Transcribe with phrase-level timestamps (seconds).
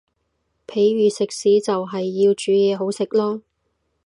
[0.65, 3.43] 譬如食肆就係要煮嘢好食囉